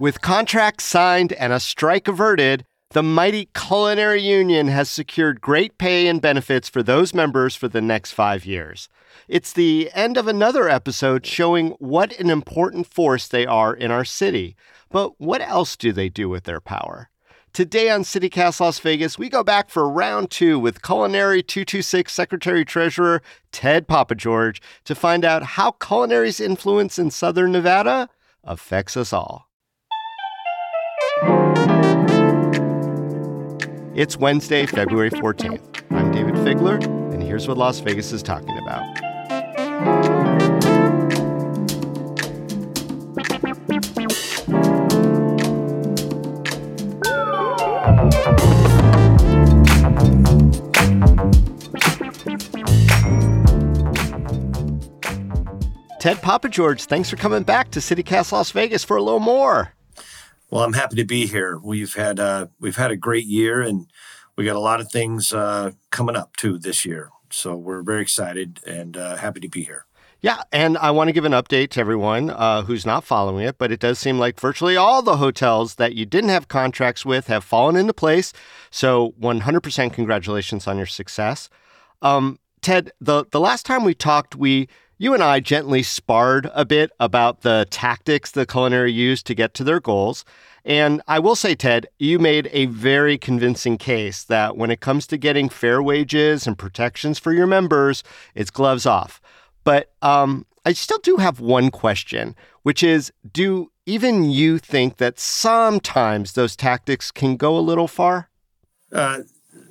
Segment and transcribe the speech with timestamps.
[0.00, 6.06] With contracts signed and a strike averted, the mighty Culinary Union has secured great pay
[6.06, 8.88] and benefits for those members for the next five years.
[9.28, 14.04] It's the end of another episode showing what an important force they are in our
[14.04, 14.56] city.
[14.88, 17.10] But what else do they do with their power?
[17.52, 22.12] Today on City Cast Las Vegas, we go back for round two with Culinary 226
[22.12, 28.08] Secretary Treasurer Ted Pappageorge to find out how culinary's influence in Southern Nevada
[28.44, 29.48] affects us all.
[33.96, 35.82] It's Wednesday, February 14th.
[35.90, 39.07] I'm Dayvid Figler, and here's what Las Vegas is talking about.
[56.08, 59.74] Ted Pappageorge, thanks for coming back to City Cast Las Vegas for a little more.
[60.48, 61.58] Well, I'm happy to be here.
[61.62, 63.86] We've had uh, we've had a great year, and
[64.34, 67.10] we got a lot of things uh, coming up too this year.
[67.28, 69.84] So we're very excited and uh, happy to be here.
[70.22, 73.58] Yeah, and I want to give an update to everyone uh, who's not following it,
[73.58, 77.26] but it does seem like virtually all the hotels that you didn't have contracts with
[77.26, 78.32] have fallen into place.
[78.70, 81.50] So 100% congratulations on your success.
[82.00, 86.64] Um, Ted, the the last time we talked, we you and I gently sparred a
[86.64, 90.24] bit about the tactics the culinary used to get to their goals.
[90.64, 95.06] And I will say, Ted, you made a very convincing case that when it comes
[95.06, 98.02] to getting fair wages and protections for your members,
[98.34, 99.20] it's gloves off.
[99.62, 102.34] But um, I still do have one question,
[102.64, 108.28] which is do even you think that sometimes those tactics can go a little far?
[108.92, 109.20] Uh,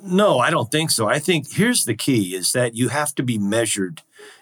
[0.01, 1.07] no, I don't think so.
[1.07, 4.01] I think here's the key is that you have to be measured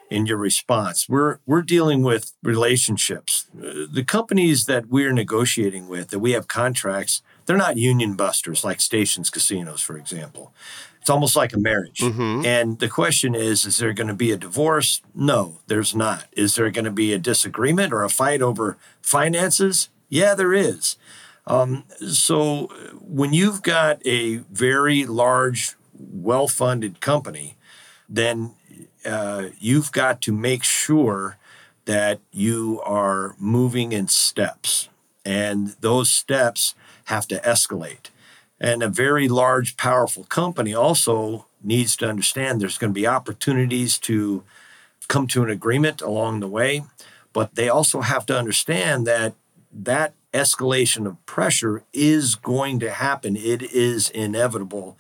[0.09, 1.09] in your response.
[1.09, 3.47] We're we're dealing with relationships.
[3.57, 8.63] Uh, the companies that we're negotiating with, that we have contracts, they're not union busters
[8.63, 10.53] like Stations Casinos, for example.
[11.01, 11.99] It's almost like a marriage.
[11.99, 12.45] Mm-hmm.
[12.45, 15.01] And the question is is there going to be a divorce?
[15.13, 16.25] No, there's not.
[16.31, 19.89] Is there going to be a disagreement or a fight over finances?
[20.09, 20.97] Yeah, there is.
[21.47, 22.67] Um, so
[23.01, 27.55] when you've got a very large, well funded company,
[28.09, 28.55] then
[29.05, 31.37] uh, you've got to make sure
[31.85, 34.89] that you are moving in steps,
[35.23, 38.09] and those steps have to escalate.
[38.59, 43.97] And a very large, powerful company also needs to understand there's going to be opportunities
[43.99, 44.43] to
[45.07, 46.83] come to an agreement along the way,
[47.33, 49.33] but they also have to understand that
[49.71, 53.35] that escalation of pressure is going to happen.
[53.35, 54.97] It is inevitable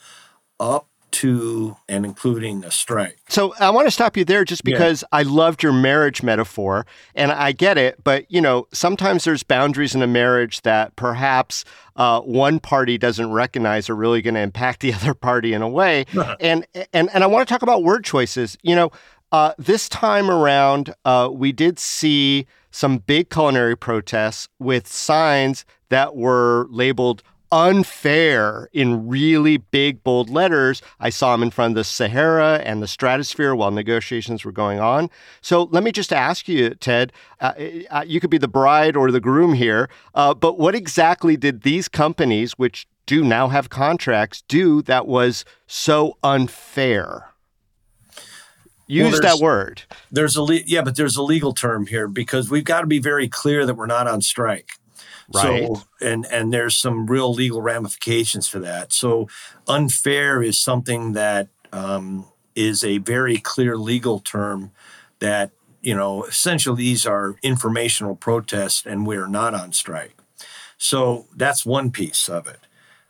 [0.59, 3.17] up to and including a strike.
[3.29, 5.19] So I want to stop you there just because yeah.
[5.19, 9.95] I loved your marriage metaphor and I get it, but you know, sometimes there's boundaries
[9.95, 11.63] in a marriage that perhaps
[11.95, 15.69] uh, one party doesn't recognize are really going to impact the other party in a
[15.69, 16.05] way.
[16.39, 18.57] and and and I want to talk about word choices.
[18.61, 18.91] You know,
[19.31, 26.15] uh, this time around, uh, we did see some big culinary protests with signs that
[26.15, 30.81] were labeled unfair in really big, bold letters.
[30.99, 34.79] I saw him in front of the Sahara and the Stratosphere while negotiations were going
[34.79, 35.09] on.
[35.41, 37.53] So let me just ask you, Ted, uh,
[37.89, 41.61] uh, you could be the bride or the groom here, uh, but what exactly did
[41.61, 47.31] these companies, which do now have contracts, do that was so unfair?
[48.87, 49.83] Use well, that word.
[50.11, 52.99] There's a le- yeah, but there's a legal term here because we've got to be
[52.99, 54.69] very clear that we're not on strike.
[55.33, 55.67] Right.
[55.67, 58.93] So, and and there's some real legal ramifications for that.
[58.93, 59.27] So
[59.67, 62.25] unfair is something that um,
[62.55, 64.71] is a very clear legal term
[65.19, 65.51] that
[65.81, 70.15] you know essentially these are informational protests and we're not on strike.
[70.77, 72.59] So that's one piece of it.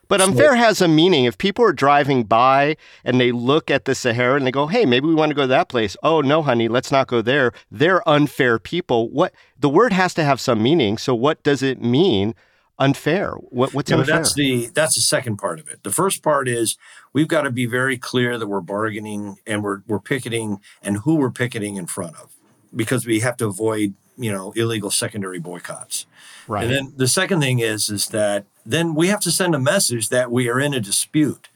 [0.08, 1.26] But unfair has a meaning.
[1.26, 4.86] If people are driving by and they look at the Sahara and they go, "Hey,
[4.86, 7.52] maybe we want to go to that place." Oh no, honey, let's not go there.
[7.72, 9.10] They're unfair people.
[9.10, 10.98] What the word has to have some meaning.
[10.98, 12.36] So what does it mean?
[12.78, 13.32] Unfair.
[13.32, 14.18] What, what's yeah, unfair?
[14.18, 15.84] That's the that's the second part of it.
[15.84, 16.78] The first part is
[17.14, 21.16] we've got to be very clear that we're bargaining and we're we're picketing and who
[21.16, 22.35] we're picketing in front of.
[22.76, 26.06] Because we have to avoid you know illegal secondary boycotts.
[26.48, 26.64] Right.
[26.64, 30.10] And then the second thing is is that then we have to send a message
[30.10, 31.50] that we are in a dispute.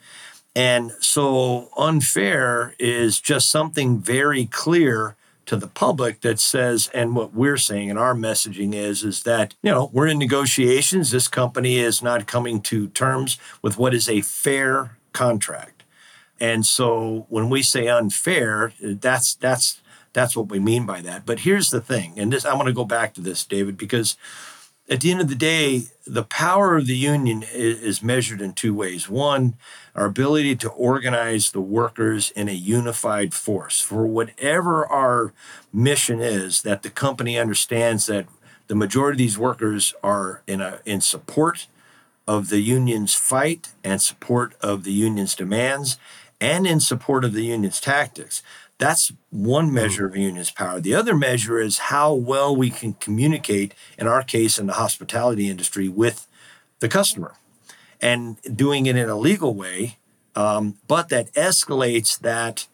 [0.56, 7.33] And so unfair is just something very clear to the public that says and what
[7.33, 11.80] we're saying and our messaging is is that you know we're in negotiations this company
[11.80, 15.81] is not coming to terms with what is a fair contract
[16.39, 19.81] and so when we say unfair that's that's
[20.13, 22.73] that's what we mean by that but here's the thing and this I want to
[22.73, 24.17] go back to this david because
[24.89, 28.73] at the end of the day, the power of the union is, measured in two
[28.73, 29.07] ways.
[29.07, 29.56] One,
[29.94, 35.31] our ability to organize the workers in a unified force for whatever our
[35.71, 38.25] mission is, that the company understands that
[38.67, 41.67] the majority of these workers are in, a, in support
[42.27, 45.97] of the union's fight and support of the union's demands
[46.41, 48.41] and in support of the union's tactics.
[48.79, 49.75] That's one hmm.
[49.75, 50.79] measure of union's power.
[50.79, 55.49] The other measure is how well we can communicate, in our case, in the hospitality
[55.49, 56.25] industry, with
[56.79, 57.35] the customer
[58.01, 59.97] and doing it in a legal way,
[60.35, 62.67] um, but that escalates that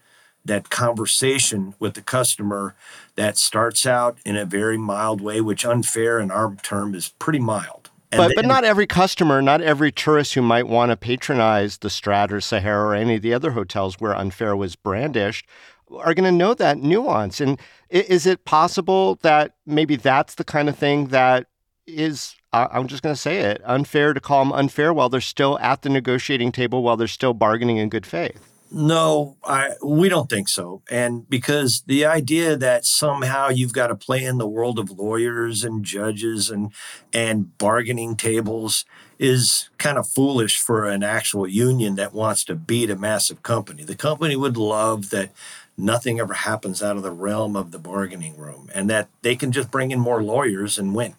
[0.43, 2.75] that conversation with the customer
[3.15, 7.39] that starts out in a very mild way, which unfair in our term is pretty
[7.39, 7.89] mild.
[8.11, 11.87] And but, but not every customer, not every tourist who might want to patronize the
[11.87, 15.47] Strat or Sahara or any of the other hotels where unfair was brandished
[15.91, 17.39] are going to know that nuance.
[17.41, 17.59] And
[17.89, 21.47] is it possible that maybe that's the kind of thing that
[21.87, 25.59] is, I'm just going to say it, unfair to call them unfair while they're still
[25.59, 28.51] at the negotiating table, while they're still bargaining in good faith?
[28.71, 30.81] No, I, we don't think so.
[30.89, 35.63] And because the idea that somehow you've got to play in the world of lawyers
[35.63, 36.73] and judges and
[37.13, 38.83] and bargaining tables
[39.19, 43.83] is kind of foolish for an actual union that wants to beat a massive company.
[43.83, 45.31] The company would love that
[45.77, 49.51] nothing ever happens out of the realm of the bargaining room and that they can
[49.51, 51.16] just bring in more lawyers and win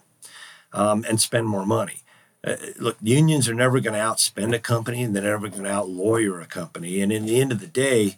[0.73, 2.00] um, and spend more money.
[2.44, 5.70] Uh, look, unions are never going to outspend a company and they're never going to
[5.70, 7.00] outlawyer a company.
[7.00, 8.17] And in the end of the day,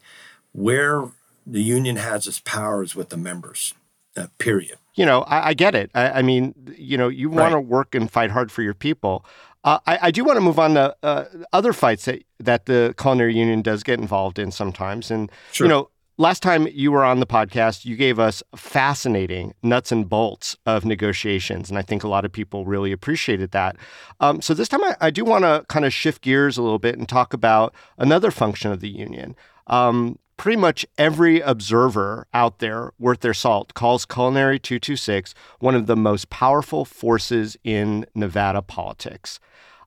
[0.52, 1.08] where
[1.46, 3.75] the union has its powers with the members,
[4.17, 4.79] uh, period.
[4.94, 5.90] You know, I, I get it.
[5.94, 7.61] I, I, mean, you know, you want right.
[7.61, 9.25] to work and fight hard for your people.
[9.64, 12.94] Uh, I, I, do want to move on to uh, other fights that, that the
[12.99, 15.11] culinary union does get involved in sometimes.
[15.11, 15.67] And, sure.
[15.67, 20.08] you know, Last time you were on the podcast, you gave us fascinating nuts and
[20.08, 21.70] bolts of negotiations.
[21.70, 23.76] And I think a lot of people really appreciated that.
[24.18, 26.80] Um, so this time I, I do want to kind of shift gears a little
[26.80, 29.36] bit and talk about another function of the union.
[29.68, 35.86] Um, pretty much every observer out there worth their salt calls Culinary 226 one of
[35.86, 39.38] the most powerful forces in Nevada politics.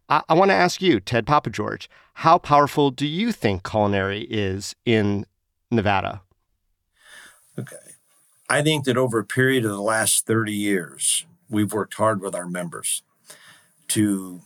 [0.07, 4.75] I, I want to ask you, Ted Pappageorge, how powerful do you think culinary is
[4.85, 5.25] in
[5.71, 6.21] Nevada?
[7.57, 7.75] Okay.
[8.49, 12.35] I think that over a period of the last 30 years, we've worked hard with
[12.35, 13.01] our members
[13.89, 14.41] to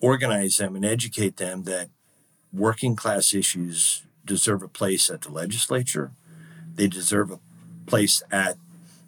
[0.00, 1.88] organize them and educate them that
[2.52, 6.12] working class issues deserve a place at the legislature.
[6.74, 7.40] They deserve a
[7.86, 8.56] place at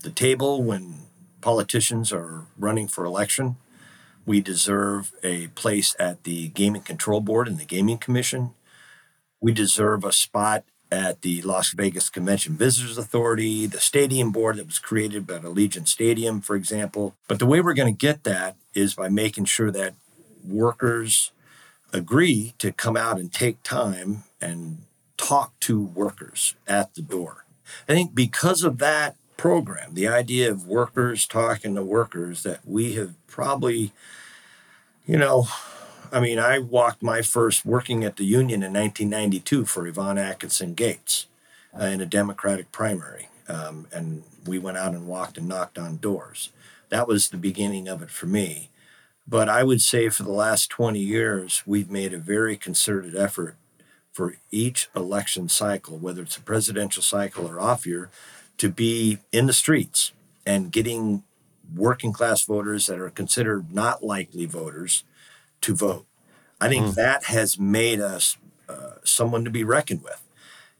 [0.00, 1.06] the table when
[1.40, 3.56] politicians are running for election.
[4.26, 8.50] We deserve a place at the Gaming Control Board and the Gaming Commission.
[9.40, 10.64] We deserve a spot
[10.94, 15.88] at the Las Vegas Convention Visitors Authority, the stadium board that was created by Allegiant
[15.88, 17.16] Stadium, for example.
[17.26, 19.94] But the way we're going to get that is by making sure that
[20.46, 21.32] workers
[21.92, 24.78] agree to come out and take time and
[25.16, 27.44] talk to workers at the door.
[27.88, 32.92] I think because of that program, the idea of workers talking to workers, that we
[32.92, 33.90] have probably,
[35.06, 35.48] you know,
[36.14, 40.74] I mean, I walked my first working at the union in 1992 for Yvonne Atkinson
[40.74, 41.26] Gates
[41.76, 43.28] uh, in a Democratic primary.
[43.48, 46.50] Um, and we went out and walked and knocked on doors.
[46.88, 48.70] That was the beginning of it for me.
[49.26, 53.56] But I would say for the last 20 years, we've made a very concerted effort
[54.12, 58.08] for each election cycle, whether it's a presidential cycle or off year,
[58.58, 60.12] to be in the streets
[60.46, 61.24] and getting
[61.74, 65.02] working class voters that are considered not likely voters
[65.64, 66.06] to vote.
[66.60, 66.94] I think mm.
[66.94, 68.36] that has made us
[68.68, 70.22] uh, someone to be reckoned with.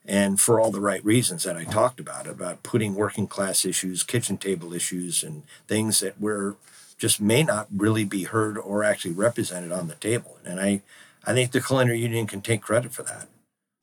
[0.07, 4.03] And for all the right reasons that I talked about, about putting working class issues,
[4.03, 6.57] kitchen table issues, and things that were
[6.99, 10.37] just may not really be heard or actually represented on the table.
[10.45, 10.83] And I,
[11.27, 13.29] I think the culinary union can take credit for that.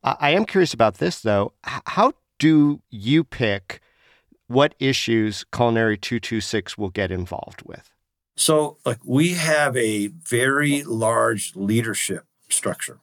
[0.03, 1.53] I am curious about this though.
[1.63, 3.81] How do you pick
[4.47, 7.90] what issues Culinary 226 will get involved with?
[8.41, 12.97] So, like, we have a very large leadership structure.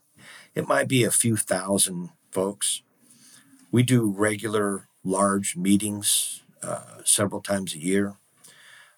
[0.56, 2.82] It might be a few thousand folks.
[3.70, 8.14] We do regular large meetings uh, several times a year.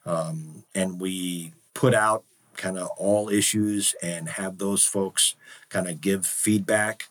[0.06, 2.24] Um, and we put out
[2.56, 5.34] kind of all issues and have those folks
[5.68, 7.10] kind of give feedback.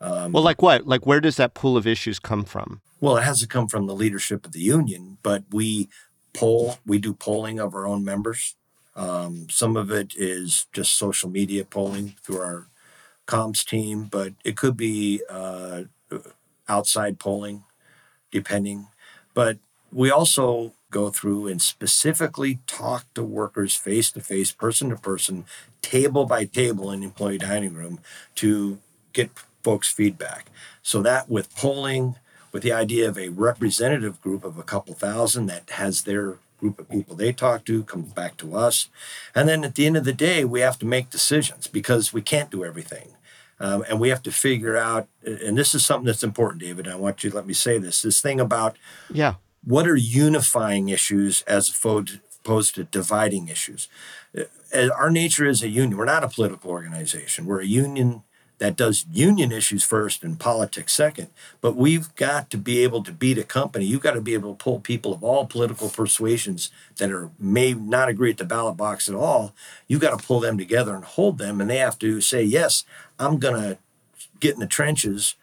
[0.00, 0.86] Um, well, like what?
[0.86, 2.80] Like where does that pool of issues come from?
[3.00, 5.88] Well, it has to come from the leadership of the union, but we
[6.32, 8.54] poll, we do polling of our own members.
[8.98, 12.66] Um, some of it is just social media polling through our
[13.26, 15.84] comms team, but it could be uh,
[16.68, 17.62] outside polling,
[18.32, 18.88] depending.
[19.34, 19.58] But
[19.92, 25.44] we also go through and specifically talk to workers face to face, person to person,
[25.82, 28.00] table by table in employee dining room
[28.36, 28.78] to
[29.12, 29.30] get
[29.62, 30.50] folks' feedback.
[30.82, 32.16] So that with polling,
[32.52, 36.78] with the idea of a representative group of a couple thousand that has their group
[36.78, 38.88] of people they talk to comes back to us.
[39.34, 42.22] And then at the end of the day, we have to make decisions because we
[42.22, 43.10] can't do everything.
[43.60, 46.86] Um, and we have to figure out, and this is something that's important, David.
[46.86, 48.76] I want you to let me say this this thing about
[49.12, 49.34] yeah
[49.64, 53.88] what are unifying issues as opposed to dividing issues?
[54.36, 55.98] Uh, our nature is a union.
[55.98, 57.46] We're not a political organization.
[57.46, 58.22] We're a union
[58.58, 61.28] that does union issues first and politics second.
[61.60, 63.84] But we've got to be able to beat a company.
[63.84, 67.72] You've got to be able to pull people of all political persuasions that are may
[67.72, 69.54] not agree at the ballot box at all.
[69.86, 72.84] You've got to pull them together and hold them, and they have to say, "Yes,
[73.18, 73.78] I'm going to
[74.40, 75.34] get in the trenches."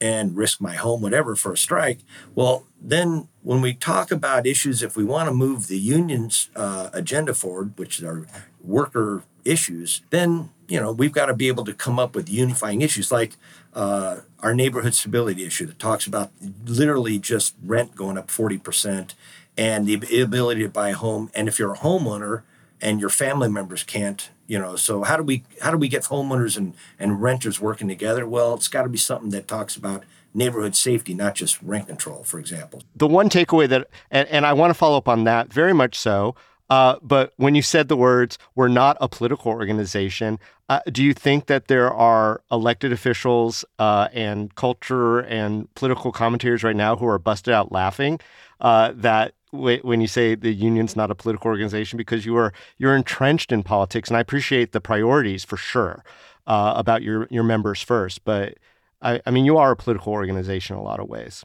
[0.00, 1.98] And risk my home, whatever, for a strike.
[2.34, 6.90] Well, then when we talk about issues, if we want to move the union's uh,
[6.92, 8.26] agenda forward, which are
[8.62, 12.80] worker issues, then you know we've got to be able to come up with unifying
[12.80, 13.36] issues like
[13.74, 16.30] uh, our neighborhood stability issue that talks about
[16.64, 19.14] literally just rent going up forty percent
[19.56, 21.30] and the ability to buy a home.
[21.34, 22.42] And if you're a homeowner
[22.80, 26.04] and your family members can't, you know, so how do we how do we get
[26.04, 28.26] homeowners and and renters working together?
[28.26, 32.22] Well, it's got to be something that talks about neighborhood safety, not just rent control,
[32.22, 32.82] for example.
[32.94, 35.98] The one takeaway that, and, and I want to follow up on that very much
[35.98, 36.36] so,
[36.68, 41.12] uh, but when you said the words, we're not a political organization, uh, do you
[41.12, 47.06] think that there are elected officials uh, and culture and political commentators right now who
[47.06, 48.20] are busted out laughing
[48.60, 52.96] uh, that when you say the union's not a political organization because you are you're
[52.96, 56.04] entrenched in politics, and I appreciate the priorities for sure
[56.46, 58.54] uh, about your your members first, but
[59.02, 61.44] I, I mean you are a political organization in a lot of ways.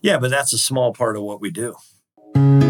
[0.00, 2.69] Yeah, but that's a small part of what we do.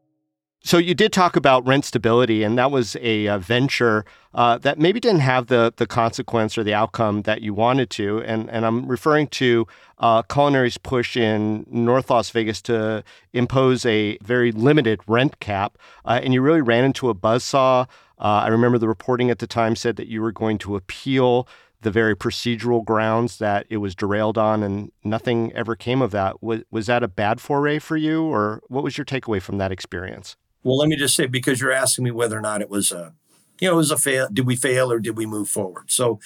[0.63, 4.77] So you did talk about rent stability, and that was a, a venture uh, that
[4.77, 8.21] maybe didn't have the the consequence or the outcome that you wanted to.
[8.21, 9.65] And and I'm referring to
[9.97, 13.03] uh, Culinary's push in North Las Vegas to
[13.33, 17.87] impose a very limited rent cap, uh, and you really ran into a buzzsaw.
[18.19, 21.47] Uh, I remember the reporting at the time said that you were going to appeal
[21.81, 26.43] the very procedural grounds that it was derailed on, and nothing ever came of that.
[26.43, 29.71] Was was that a bad foray for you, or what was your takeaway from that
[29.71, 30.35] experience?
[30.63, 33.13] Well, let me just say because you're asking me whether or not it was a,
[33.59, 34.27] you know, it was a fail.
[34.31, 35.91] Did we fail or did we move forward?
[35.91, 36.19] So,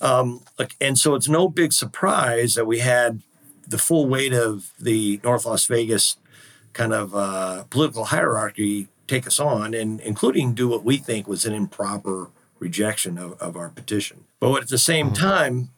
[0.00, 0.44] um,
[0.80, 3.22] and so it's no big surprise that we had
[3.66, 6.16] the full weight of the North Las Vegas
[6.72, 11.44] kind of uh, political hierarchy take us on, and including do what we think was
[11.44, 14.24] an improper rejection of, of our petition.
[14.40, 15.14] But at the same mm-hmm.
[15.16, 15.70] time,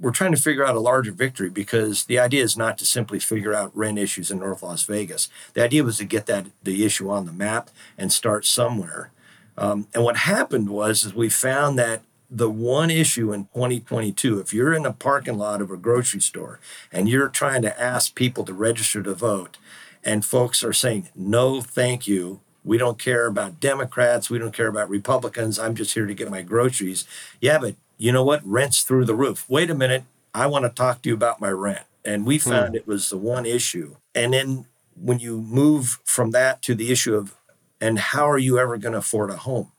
[0.00, 3.20] we're trying to figure out a larger victory because the idea is not to simply
[3.20, 5.28] figure out rent issues in North Las Vegas.
[5.54, 9.12] The idea was to get that the issue on the map and start somewhere.
[9.58, 14.54] Um, and what happened was is we found that the one issue in 2022, if
[14.54, 16.60] you're in a parking lot of a grocery store
[16.92, 19.58] and you're trying to ask people to register to vote,
[20.02, 24.30] and folks are saying no, thank you, We don't care about Democrats.
[24.30, 25.58] We don't care about Republicans.
[25.58, 27.04] I'm just here to get my groceries.
[27.40, 28.40] Yeah, but you know what?
[28.46, 29.44] Rent's through the roof.
[29.46, 30.04] Wait a minute.
[30.32, 31.82] I want to talk to you about my rent.
[32.02, 32.76] And we found hmm.
[32.76, 33.96] it was the one issue.
[34.14, 34.64] And then
[34.96, 37.34] when you move from that to the issue of,
[37.78, 39.72] and how are you ever going to afford a home?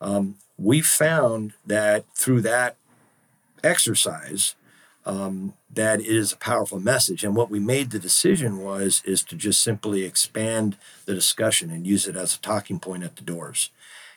[0.00, 2.74] Um, we found that through that
[3.62, 4.56] exercise,
[5.06, 7.22] um, that it is a powerful message.
[7.22, 11.86] And what we made the decision was is to just simply expand the discussion and
[11.86, 13.70] use it as a talking point at the doors.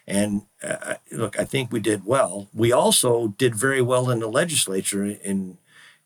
[0.07, 2.47] And uh, look, I think we did well.
[2.53, 5.57] We also did very well in the legislature in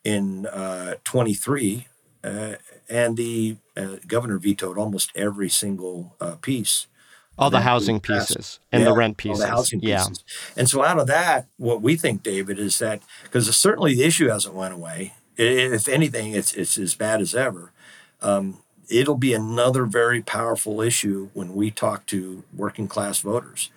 [0.03, 1.85] in uh, 23,
[2.23, 2.55] uh,
[2.89, 6.87] and the uh, governor vetoed almost every single uh, piece
[7.41, 9.41] all the housing pieces and yeah, the rent pieces.
[9.41, 10.05] All The housing yeah.
[10.05, 10.23] Pieces.
[10.55, 14.27] And so out of that, what we think, David, is that because certainly the issue
[14.27, 15.13] hasn't went away.
[15.37, 17.71] If anything, it's it's as bad as ever.
[18.21, 23.69] Um, it'll be another very powerful issue when we talk to working class voters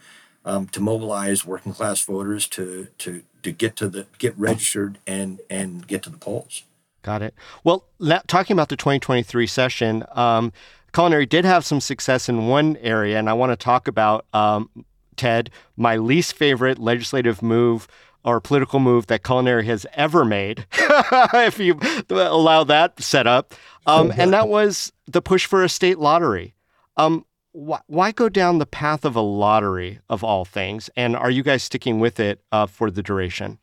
[0.45, 5.41] um, to mobilize working class voters to to to get to the get registered and
[5.49, 6.65] and get to the polls.
[7.03, 7.35] Got it.
[7.65, 7.85] Well,
[8.27, 10.55] talking about the 2023 session, um,
[10.95, 14.71] culinary did have some success in one area, and I want to talk about um,
[15.17, 17.87] Ted, my least favorite legislative move
[18.25, 23.53] or political move that culinary has ever made, if you allow that setup,
[23.87, 26.55] um, and that was the push for a state lottery.
[26.97, 30.91] Um, wh- why go down the path of a lottery of all things?
[30.97, 33.59] And are you guys sticking with it uh, for the duration?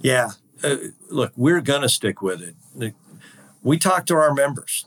[0.00, 0.30] Yeah,
[0.62, 0.76] uh,
[1.08, 2.94] look, we're going to stick with it.
[3.62, 4.86] We talked to our members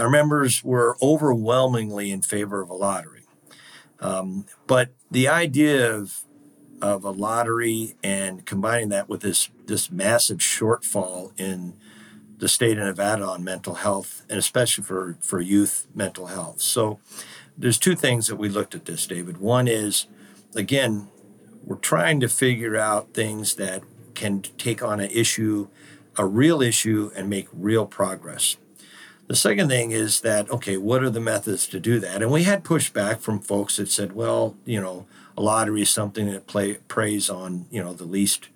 [0.00, 3.24] our members were overwhelmingly in favor of a lottery.
[4.00, 6.20] Um, but the idea of
[6.80, 11.74] of a lottery and combining that with this this massive shortfall in
[12.40, 16.60] the state of Nevada on mental health and especially for for youth mental health.
[16.60, 16.98] So
[17.56, 19.38] there's two things that we looked at this, David.
[19.38, 20.06] One is
[20.54, 21.08] again,
[21.64, 23.82] we're trying to figure out things that
[24.14, 25.68] can take on an issue,
[26.16, 28.56] a real issue, and make real progress.
[29.28, 32.20] The second thing is that, okay, what are the methods to do that?
[32.20, 36.28] And we had pushback from folks that said, well, you know, a lottery is something
[36.32, 38.48] that play, preys on, you know, the least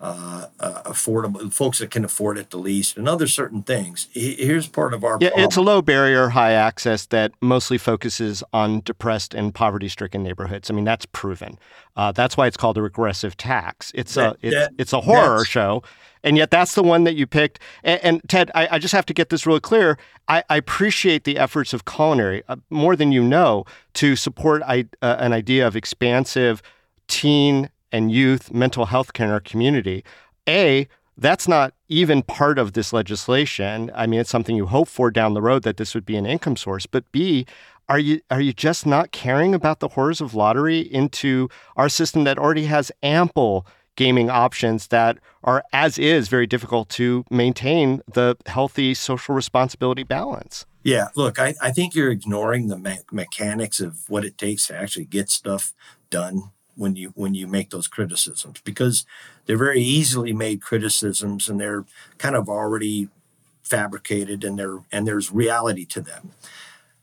[0.00, 4.08] uh, uh, affordable folks that can afford it the least and other certain things.
[4.12, 5.28] Here's part of our yeah.
[5.28, 5.44] Problem.
[5.44, 10.70] It's a low barrier, high access that mostly focuses on depressed and poverty-stricken neighborhoods.
[10.70, 11.58] I mean, that's proven.
[11.96, 13.90] Uh, that's why it's called a regressive tax.
[13.94, 15.82] It's that, a it's, that, it's a horror show
[16.22, 17.58] and yet that's the one that you picked.
[17.82, 19.98] And, and Ted, I, I, just have to get this really clear.
[20.26, 24.86] I, I appreciate the efforts of culinary uh, more than you know to support I,
[25.02, 26.62] uh, an idea of expansive
[27.06, 30.04] teen and youth mental health care in our community.
[30.48, 33.90] A, that's not even part of this legislation.
[33.94, 36.26] I mean, it's something you hope for down the road that this would be an
[36.26, 36.86] income source.
[36.86, 37.44] But B,
[37.88, 42.24] are you are you just not caring about the horrors of lottery into our system
[42.24, 48.36] that already has ample gaming options that are, as is, very difficult to maintain the
[48.46, 50.64] healthy social responsibility balance.
[50.84, 54.76] Yeah, look, I, I think you're ignoring the me- mechanics of what it takes to
[54.76, 55.72] actually get stuff
[56.10, 59.04] done when you when you make those criticisms because
[59.46, 61.84] they're very easily made criticisms and they're
[62.18, 63.08] kind of already
[63.62, 64.60] fabricated and
[64.90, 66.30] and there's reality to them.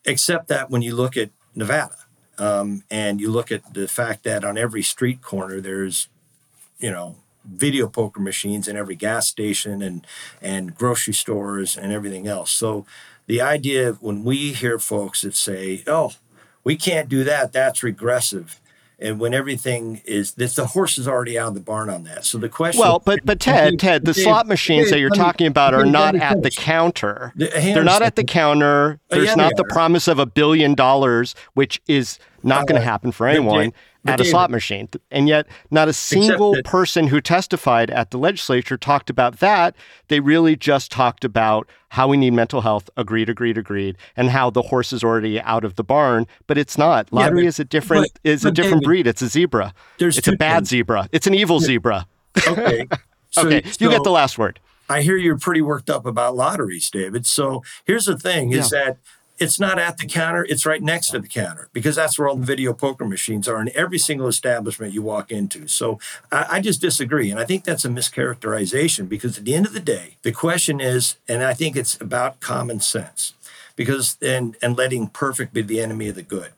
[0.05, 1.97] Except that when you look at Nevada
[2.37, 6.07] um, and you look at the fact that on every street corner there's
[6.79, 10.05] you know video poker machines in every gas station and
[10.41, 12.51] and grocery stores and everything else.
[12.51, 12.85] So
[13.27, 16.13] the idea when we hear folks that say, "Oh,
[16.63, 17.53] we can't do that.
[17.53, 18.59] That's regressive."
[18.99, 22.25] And when everything is this, the horse is already out of the barn on that.
[22.25, 25.09] So the question, well, but but Ted, Ted, the Dave, slot machines Dave, that you're
[25.09, 27.33] talking about are not at the counter.
[27.35, 28.99] They're not at the counter.
[29.09, 32.85] There's yeah, not the promise of a billion dollars, which is not uh, going to
[32.85, 33.73] happen for anyone
[34.05, 34.89] at a slot machine.
[35.11, 39.75] And yet, not a single that, person who testified at the legislature talked about that.
[40.07, 42.89] They really just talked about how we need mental health.
[42.97, 46.27] Agreed, agreed, agreed, and how the horse is already out of the barn.
[46.47, 47.11] But it's not.
[47.11, 49.07] Lottery yeah, but, is a different but, is a different David, breed.
[49.07, 49.73] It's a zebra.
[49.97, 50.69] There's it's a bad things.
[50.69, 51.09] zebra.
[51.11, 51.67] It's an evil yeah.
[51.67, 52.07] zebra.
[52.47, 52.87] Okay.
[53.31, 53.69] So, okay.
[53.69, 54.61] So you get the last word.
[54.87, 57.25] I hear you're pretty worked up about lotteries, David.
[57.25, 58.97] So here's the thing: is that
[59.37, 62.35] it's not at the counter, it's right next to the counter because that's where all
[62.35, 65.67] the video poker machines are in every single establishment you walk into.
[65.67, 65.99] So
[66.31, 67.29] I, I, just disagree.
[67.29, 70.79] And I think that's a mischaracterization because at the end of the day, the question
[70.79, 73.33] is, and I think it's about common sense
[73.75, 76.51] because and and letting perfect be the enemy of the good.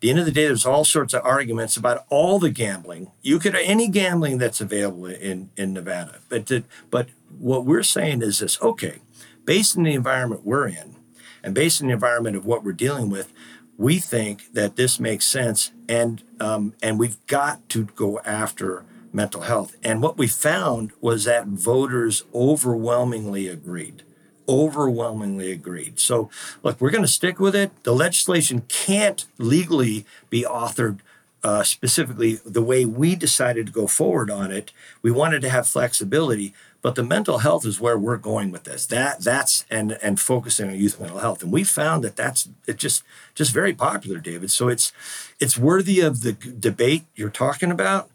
[0.00, 3.10] the end of the day, there's all sorts of arguments about all the gambling.
[3.20, 6.20] You could any gambling that's available in, in Nevada.
[6.30, 9.00] But to, but what we're saying is this, okay,
[9.44, 10.96] based on the environment we're in,
[11.42, 13.32] and based on the environment of what we're dealing with,
[13.76, 19.42] we think that this makes sense, and um, and we've got to go after mental
[19.42, 19.76] health.
[19.82, 24.02] And what we found was that voters overwhelmingly agreed.
[24.48, 25.98] Overwhelmingly agreed.
[25.98, 26.30] So,
[26.62, 27.70] look, we're going to stick with it.
[27.84, 31.00] The legislation can't legally be authored
[31.42, 34.72] uh, specifically the way we decided to go forward on it.
[35.02, 38.86] We wanted to have flexibility, but the mental health is where we're going with this.
[38.86, 42.76] That that's and and focusing on youth mental health, and we found that that's it
[42.76, 43.02] just
[43.34, 44.50] just very popular, David.
[44.50, 44.92] So it's
[45.38, 48.10] it's worthy of the debate you're talking about,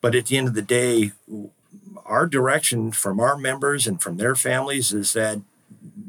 [0.00, 1.12] but at the end of the day,
[2.06, 5.40] our direction from our members and from their families is that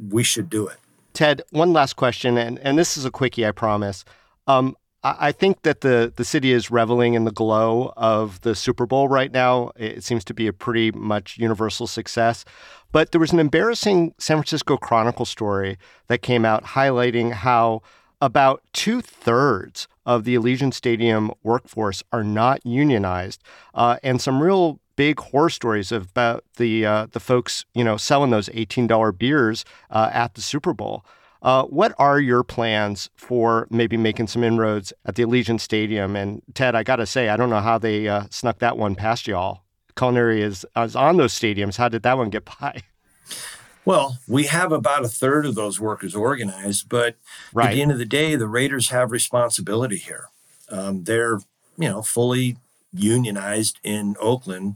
[0.10, 0.77] we should do it.
[1.13, 4.05] Ted, one last question, and and this is a quickie, I promise.
[4.47, 8.85] Um, I think that the the city is reveling in the glow of the Super
[8.85, 9.71] Bowl right now.
[9.77, 12.43] It seems to be a pretty much universal success.
[12.91, 17.81] But there was an embarrassing San Francisco Chronicle story that came out highlighting how
[18.19, 23.41] about two thirds of the Allegiant Stadium workforce are not unionized,
[23.73, 28.31] uh, and some real big horror stories about the uh, the folks you know selling
[28.31, 31.05] those eighteen dollar beers uh, at the Super Bowl.
[31.41, 36.15] Uh, what are your plans for maybe making some inroads at the Allegiant Stadium?
[36.15, 38.95] And Ted, I got to say, I don't know how they uh, snuck that one
[38.95, 39.62] past y'all.
[39.95, 41.78] Culinary is, is on those stadiums.
[41.78, 42.84] How did that one get by?
[43.86, 47.15] Well, we have about a third of those workers organized, but
[47.54, 47.69] right.
[47.69, 50.30] at the end of the day, the Raiders have responsibility here.
[50.69, 51.39] Um, they're,
[51.78, 52.58] you know, fully
[52.93, 54.75] unionized in Oakland,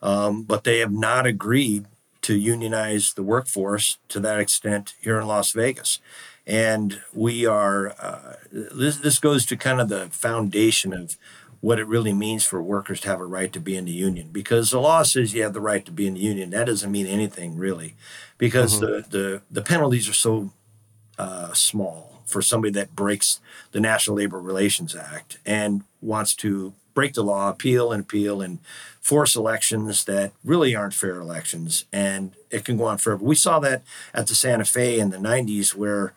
[0.00, 1.86] um, but they have not agreed
[2.24, 6.00] to unionize the workforce to that extent here in Las Vegas.
[6.46, 11.16] And we are, uh, this, this goes to kind of the foundation of
[11.60, 14.28] what it really means for workers to have a right to be in the union.
[14.32, 16.50] Because the law says you have the right to be in the union.
[16.50, 17.94] That doesn't mean anything really,
[18.36, 19.10] because mm-hmm.
[19.10, 20.52] the, the, the penalties are so
[21.18, 23.40] uh, small for somebody that breaks
[23.72, 28.60] the National Labor Relations Act and wants to break the law, appeal and appeal, and
[29.00, 31.84] force elections that really aren't fair elections.
[31.92, 33.22] And it can go on forever.
[33.22, 33.82] We saw that
[34.14, 36.14] at the Santa Fe in the 90s, where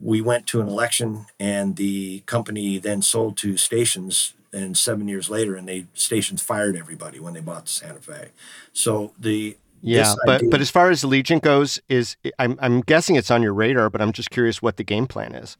[0.00, 5.30] we went to an election and the company then sold to stations and seven years
[5.30, 8.28] later and they stations fired everybody when they bought the santa fe
[8.72, 13.16] so the yeah but idea, but as far as allegiant goes is I'm, I'm guessing
[13.16, 15.56] it's on your radar but i'm just curious what the game plan is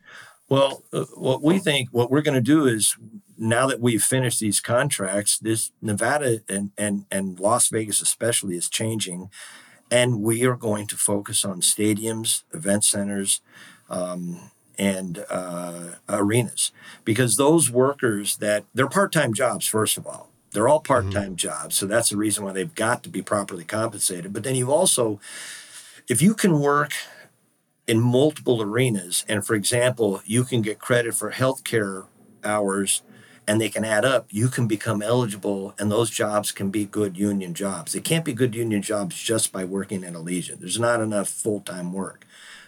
[0.48, 2.96] well, uh, what we think, what we're going to do is
[3.38, 8.68] now that we've finished these contracts, this Nevada and, and, and Las Vegas especially is
[8.68, 9.31] changing.
[9.90, 13.40] And we are going to focus on stadiums, event centers,
[13.90, 16.73] um, and uh, arenas
[17.05, 21.35] because those workers that they're part-time jobs first of all they're all part-time mm-hmm.
[21.37, 24.73] jobs so that's the reason why they've got to be properly compensated but then you
[24.73, 25.20] also
[26.09, 26.92] if you can work
[27.87, 29.25] in multiple arenas.
[29.29, 32.07] And for example, you can get credit for healthcare
[32.42, 33.03] hours
[33.46, 34.26] and they can add up.
[34.30, 37.92] You can become eligible, and those jobs can be good union jobs.
[37.92, 40.61] They can't be good union jobs just by working in Allegiant.
[40.61, 42.26] There's not enough full time work.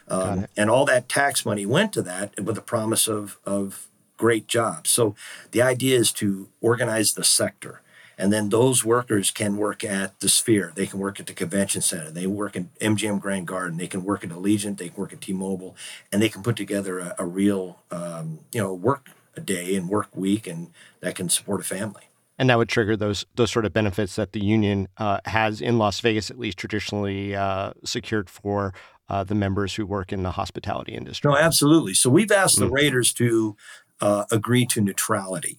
[0.08, 4.46] Um, and all that tax money went to that with the promise of, of great
[4.46, 4.90] jobs.
[4.90, 5.14] So
[5.50, 7.82] the idea is to organize the sector.
[8.18, 10.72] And then those workers can work at the Sphere.
[10.74, 12.10] They can work at the Convention Center.
[12.10, 13.76] They work in MGM Grand Garden.
[13.76, 14.78] They can work at Allegiant.
[14.78, 15.76] They can work at T-Mobile,
[16.10, 19.88] and they can put together a, a real, um, you know, work a day and
[19.88, 20.70] work week, and
[21.00, 22.04] that can support a family.
[22.38, 25.78] And that would trigger those those sort of benefits that the union uh, has in
[25.78, 28.74] Las Vegas, at least traditionally uh, secured for
[29.08, 31.30] uh, the members who work in the hospitality industry.
[31.30, 31.94] No, absolutely.
[31.94, 32.66] So we've asked mm-hmm.
[32.66, 33.56] the Raiders to
[34.00, 35.58] uh, agree to neutrality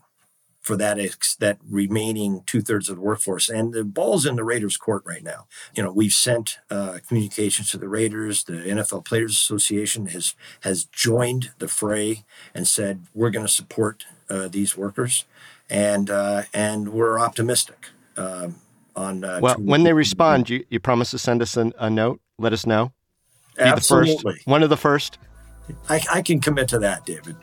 [0.68, 3.48] for that ex- that remaining two thirds of the workforce.
[3.48, 5.48] And the ball's in the Raiders' court right now.
[5.74, 8.44] You know, we've sent uh, communications to the Raiders.
[8.44, 14.04] The NFL Players Association has has joined the fray and said we're going to support
[14.30, 15.24] uh, these workers,
[15.70, 17.88] and uh, and we're optimistic.
[18.18, 18.58] Um,
[18.94, 22.20] on uh, well, when they respond, you, you promise to send us a, a note.
[22.38, 22.92] Let us know.
[23.56, 24.16] Be Absolutely.
[24.16, 25.18] the first, one of the first.
[25.88, 27.38] I, I can commit to that, David.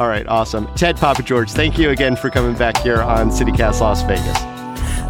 [0.00, 0.66] All right, awesome.
[0.76, 4.38] Ted Pappageorge, thank you again for coming back here on City Cast Las Vegas.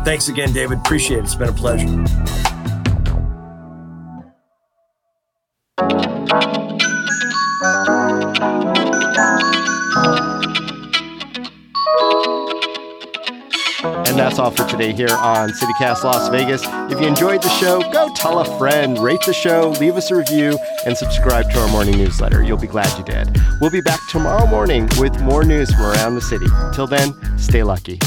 [0.05, 0.79] Thanks again, David.
[0.79, 1.25] Appreciate it.
[1.27, 1.87] It's been a pleasure.
[14.41, 16.63] All for today here on City Cast Las Vegas.
[16.91, 20.17] If you enjoyed the show, go tell a friend, rate the show, leave us a
[20.17, 22.43] review, and subscribe to our morning newsletter.
[22.43, 23.37] You'll be glad you did.
[23.61, 26.47] We'll be back tomorrow morning with more news from around the city.
[26.75, 27.99] Till then, stay lucky.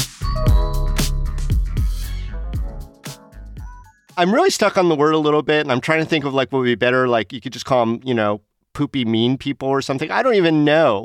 [4.16, 6.34] I'm really stuck on the word a little bit, and I'm trying to think of
[6.34, 7.06] like what would be better.
[7.06, 8.40] Like you could just call them, you know,
[8.72, 10.10] poopy mean people or something.
[10.10, 11.02] I don't even know.